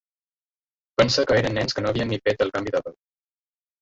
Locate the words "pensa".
1.01-1.25